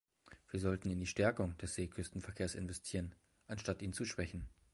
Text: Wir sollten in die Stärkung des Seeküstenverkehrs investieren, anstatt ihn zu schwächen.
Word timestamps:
Wir 0.49 0.59
sollten 0.59 0.89
in 0.89 0.99
die 0.99 1.05
Stärkung 1.05 1.55
des 1.59 1.75
Seeküstenverkehrs 1.75 2.55
investieren, 2.55 3.13
anstatt 3.45 3.83
ihn 3.83 3.93
zu 3.93 4.03
schwächen. 4.03 4.49